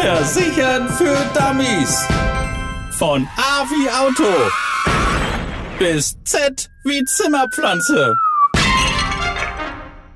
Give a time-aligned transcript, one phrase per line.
[0.00, 2.08] Versichern für Dummies.
[2.92, 4.24] Von A wie Auto
[5.78, 8.14] bis Z wie Zimmerpflanze.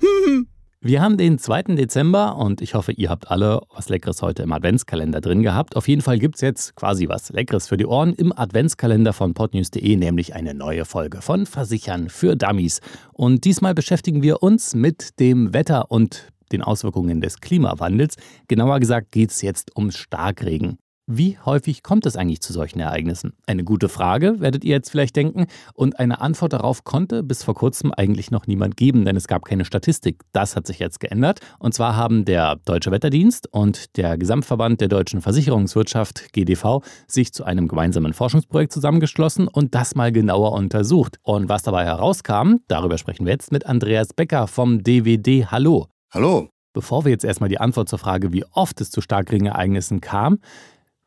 [0.80, 1.76] Wir haben den 2.
[1.76, 5.76] Dezember und ich hoffe, ihr habt alle was Leckeres heute im Adventskalender drin gehabt.
[5.76, 9.32] Auf jeden Fall gibt es jetzt quasi was Leckeres für die Ohren im Adventskalender von
[9.32, 12.80] podnews.de, nämlich eine neue Folge von Versichern für Dummies.
[13.12, 18.16] Und diesmal beschäftigen wir uns mit dem Wetter und den Auswirkungen des Klimawandels.
[18.48, 20.78] Genauer gesagt geht es jetzt um Starkregen.
[21.10, 23.32] Wie häufig kommt es eigentlich zu solchen Ereignissen?
[23.46, 25.46] Eine gute Frage, werdet ihr jetzt vielleicht denken.
[25.72, 29.46] Und eine Antwort darauf konnte bis vor kurzem eigentlich noch niemand geben, denn es gab
[29.46, 30.20] keine Statistik.
[30.32, 31.40] Das hat sich jetzt geändert.
[31.60, 37.42] Und zwar haben der Deutsche Wetterdienst und der Gesamtverband der deutschen Versicherungswirtschaft, GDV, sich zu
[37.44, 41.16] einem gemeinsamen Forschungsprojekt zusammengeschlossen und das mal genauer untersucht.
[41.22, 45.46] Und was dabei herauskam, darüber sprechen wir jetzt mit Andreas Becker vom DWD.
[45.50, 45.86] Hallo.
[46.10, 46.48] Hallo.
[46.72, 50.38] Bevor wir jetzt erstmal die Antwort zur Frage, wie oft es zu Starkregenereignissen kam,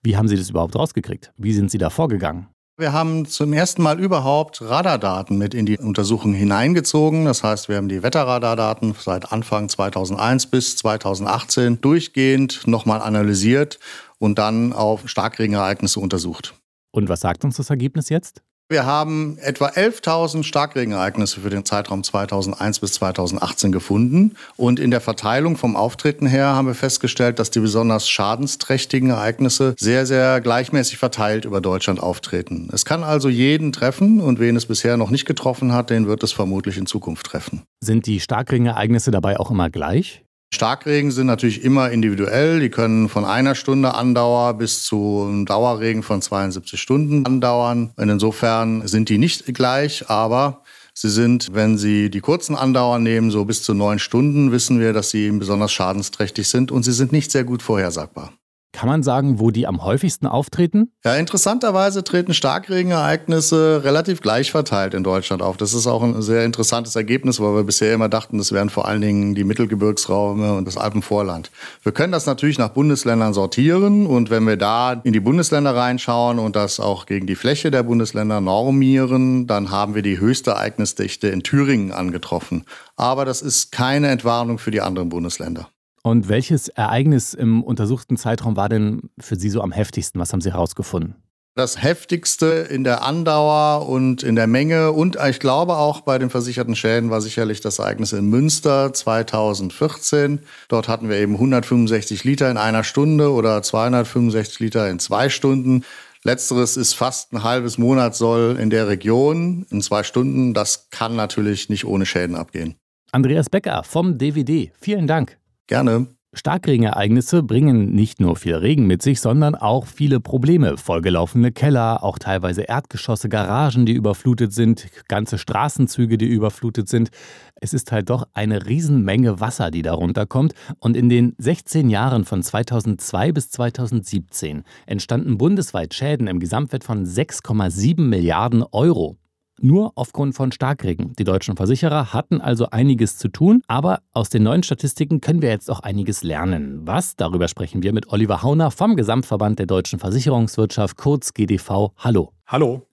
[0.04, 1.34] wie haben Sie das überhaupt rausgekriegt?
[1.38, 2.50] Wie sind Sie da vorgegangen?
[2.78, 7.26] Wir haben zum ersten Mal überhaupt Radardaten mit in die Untersuchung hineingezogen.
[7.26, 13.80] Das heißt, wir haben die Wetterradardaten seit Anfang 2001 bis 2018 durchgehend nochmal analysiert
[14.20, 16.54] und dann auf Starkregenereignisse untersucht.
[16.92, 18.44] Und was sagt uns das Ergebnis jetzt?
[18.72, 24.36] Wir haben etwa 11.000 Starkregenereignisse für den Zeitraum 2001 bis 2018 gefunden.
[24.56, 29.76] Und in der Verteilung vom Auftreten her haben wir festgestellt, dass die besonders schadensträchtigen Ereignisse
[29.78, 32.70] sehr, sehr gleichmäßig verteilt über Deutschland auftreten.
[32.72, 36.24] Es kann also jeden treffen und wen es bisher noch nicht getroffen hat, den wird
[36.24, 37.64] es vermutlich in Zukunft treffen.
[37.82, 40.24] Sind die Starkregenereignisse dabei auch immer gleich?
[40.54, 42.60] Starkregen sind natürlich immer individuell.
[42.60, 47.92] Die können von einer Stunde Andauer bis zu einem Dauerregen von 72 Stunden andauern.
[47.96, 50.62] Und insofern sind die nicht gleich, aber
[50.94, 54.94] sie sind, wenn Sie die kurzen Andauer nehmen, so bis zu neun Stunden, wissen wir,
[54.94, 58.34] dass sie besonders schadensträchtig sind und sie sind nicht sehr gut vorhersagbar.
[58.74, 60.94] Kann man sagen, wo die am häufigsten auftreten?
[61.04, 65.58] Ja, interessanterweise treten Starkregenereignisse relativ gleich verteilt in Deutschland auf.
[65.58, 68.88] Das ist auch ein sehr interessantes Ergebnis, weil wir bisher immer dachten, das wären vor
[68.88, 71.52] allen Dingen die Mittelgebirgsräume und das Alpenvorland.
[71.84, 76.40] Wir können das natürlich nach Bundesländern sortieren und wenn wir da in die Bundesländer reinschauen
[76.40, 81.28] und das auch gegen die Fläche der Bundesländer normieren, dann haben wir die höchste Ereignisdichte
[81.28, 82.64] in Thüringen angetroffen.
[82.96, 85.70] Aber das ist keine Entwarnung für die anderen Bundesländer.
[86.04, 90.20] Und welches Ereignis im untersuchten Zeitraum war denn für Sie so am heftigsten?
[90.20, 91.16] Was haben Sie herausgefunden?
[91.54, 96.30] Das heftigste in der Andauer und in der Menge und ich glaube auch bei den
[96.30, 100.40] versicherten Schäden war sicherlich das Ereignis in Münster 2014.
[100.70, 105.84] Dort hatten wir eben 165 Liter in einer Stunde oder 265 Liter in zwei Stunden.
[106.24, 110.54] Letzteres ist fast ein halbes Monatssoll in der Region in zwei Stunden.
[110.54, 112.76] Das kann natürlich nicht ohne Schäden abgehen.
[113.12, 115.41] Andreas Becker vom DVD, vielen Dank.
[115.68, 116.08] Gerne.
[116.34, 120.78] Starkregenereignisse bringen nicht nur viel Regen mit sich, sondern auch viele Probleme.
[120.78, 127.10] Vollgelaufene Keller, auch teilweise Erdgeschosse, Garagen, die überflutet sind, ganze Straßenzüge, die überflutet sind.
[127.56, 130.54] Es ist halt doch eine Riesenmenge Wasser, die darunter kommt.
[130.80, 137.06] Und in den 16 Jahren von 2002 bis 2017 entstanden bundesweit Schäden im Gesamtwert von
[137.06, 139.18] 6,7 Milliarden Euro
[139.64, 141.14] nur aufgrund von Starkregen.
[141.18, 145.50] Die deutschen Versicherer hatten also einiges zu tun, aber aus den neuen Statistiken können wir
[145.50, 146.82] jetzt auch einiges lernen.
[146.86, 147.16] Was?
[147.16, 151.92] Darüber sprechen wir mit Oliver Hauner vom Gesamtverband der deutschen Versicherungswirtschaft, kurz GDV.
[151.98, 152.32] Hallo.
[152.48, 152.88] Hallo.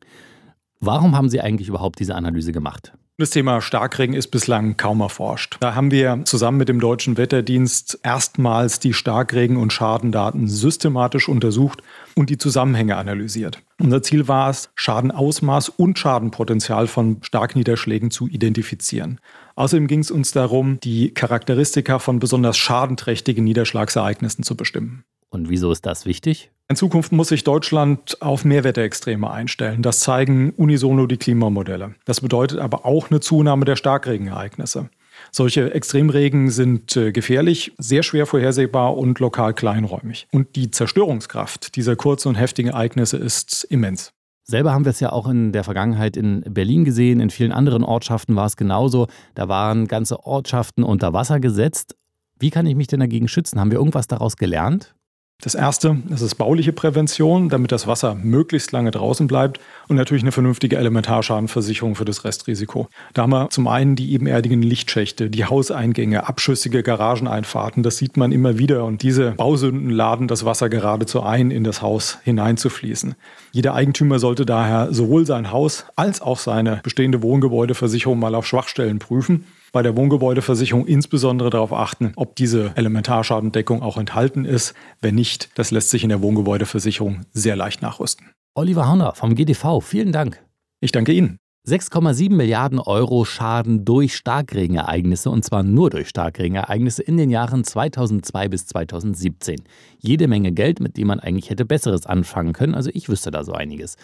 [0.80, 2.92] Warum haben Sie eigentlich überhaupt diese Analyse gemacht?
[3.20, 5.56] Das Thema Starkregen ist bislang kaum erforscht.
[5.58, 11.82] Da haben wir zusammen mit dem Deutschen Wetterdienst erstmals die Starkregen- und Schadendaten systematisch untersucht
[12.14, 13.60] und die Zusammenhänge analysiert.
[13.80, 19.20] Unser Ziel war es, Schadenausmaß und Schadenpotenzial von Starkniederschlägen zu identifizieren.
[19.56, 25.02] Außerdem ging es uns darum, die Charakteristika von besonders schadenträchtigen Niederschlagsereignissen zu bestimmen.
[25.30, 26.50] Und wieso ist das wichtig?
[26.70, 29.80] In Zukunft muss sich Deutschland auf Mehrwetterextreme einstellen.
[29.80, 31.94] Das zeigen unisono die Klimamodelle.
[32.04, 34.90] Das bedeutet aber auch eine Zunahme der Starkregenereignisse.
[35.32, 40.28] Solche Extremregen sind äh, gefährlich, sehr schwer vorhersehbar und lokal kleinräumig.
[40.30, 44.12] Und die Zerstörungskraft dieser kurzen und heftigen Ereignisse ist immens.
[44.44, 47.84] Selber haben wir es ja auch in der Vergangenheit in Berlin gesehen, in vielen anderen
[47.84, 49.06] Ortschaften war es genauso.
[49.34, 51.96] Da waren ganze Ortschaften unter Wasser gesetzt.
[52.38, 53.60] Wie kann ich mich denn dagegen schützen?
[53.60, 54.94] Haben wir irgendwas daraus gelernt?
[55.40, 60.24] Das erste, das ist bauliche Prävention, damit das Wasser möglichst lange draußen bleibt und natürlich
[60.24, 62.88] eine vernünftige Elementarschadenversicherung für das Restrisiko.
[63.14, 68.32] Da haben wir zum einen die ebenerdigen Lichtschächte, die Hauseingänge, abschüssige Garageneinfahrten, das sieht man
[68.32, 73.14] immer wieder und diese Bausünden laden das Wasser geradezu ein, in das Haus hineinzufließen.
[73.52, 78.98] Jeder Eigentümer sollte daher sowohl sein Haus als auch seine bestehende Wohngebäudeversicherung mal auf Schwachstellen
[78.98, 84.74] prüfen bei der Wohngebäudeversicherung insbesondere darauf achten, ob diese Elementarschadendeckung auch enthalten ist.
[85.00, 88.30] Wenn nicht, das lässt sich in der Wohngebäudeversicherung sehr leicht nachrüsten.
[88.54, 90.42] Oliver Horner vom GDV, vielen Dank.
[90.80, 91.38] Ich danke Ihnen.
[91.68, 98.48] 6,7 Milliarden Euro Schaden durch Starkregenereignisse und zwar nur durch Starkregenereignisse in den Jahren 2002
[98.48, 99.60] bis 2017.
[99.98, 102.74] Jede Menge Geld, mit dem man eigentlich hätte Besseres anfangen können.
[102.74, 103.96] Also ich wüsste da so einiges.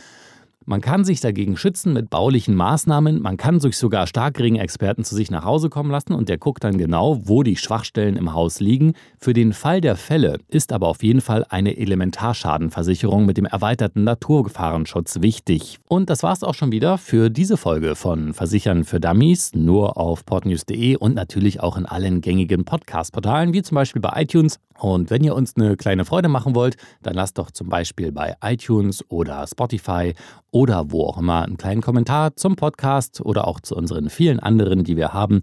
[0.67, 3.21] Man kann sich dagegen schützen mit baulichen Maßnahmen.
[3.21, 6.79] Man kann sich sogar Starkregenexperten zu sich nach Hause kommen lassen und der guckt dann
[6.79, 8.95] genau, wo die Schwachstellen im Haus liegen.
[9.19, 14.05] Für den Fall der Fälle ist aber auf jeden Fall eine Elementarschadenversicherung mit dem erweiterten
[14.05, 15.81] Naturgefahrenschutz wichtig.
[15.87, 20.25] Und das war's auch schon wieder für diese Folge von Versichern für Dummies, nur auf
[20.25, 24.59] portnews.de und natürlich auch in allen gängigen Podcast-Portalen, wie zum Beispiel bei iTunes.
[24.79, 28.35] Und wenn ihr uns eine kleine Freude machen wollt, dann lasst doch zum Beispiel bei
[28.43, 30.15] iTunes oder Spotify
[30.55, 34.85] oder wo auch immer einen kleinen Kommentar zum Podcast oder auch zu unseren vielen anderen,
[34.85, 35.41] die wir haben.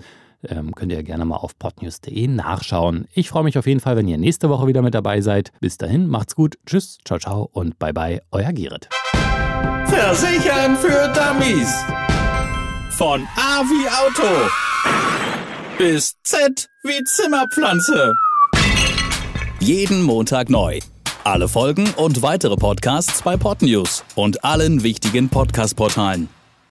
[0.47, 3.05] Ähm, könnt ihr gerne mal auf podnews.de nachschauen.
[3.13, 5.51] Ich freue mich auf jeden Fall, wenn ihr nächste Woche wieder mit dabei seid.
[5.59, 6.57] Bis dahin, macht's gut.
[6.65, 8.87] Tschüss, ciao, ciao und bye bye, euer Gerrit.
[9.85, 11.83] Versichern für Dummies.
[12.91, 14.49] Von A wie Auto
[15.77, 18.13] bis Z wie Zimmerpflanze.
[19.59, 20.79] Jeden Montag neu.
[21.23, 26.40] Alle Folgen und weitere Podcasts bei Podnews und allen wichtigen Podcast-Portalen.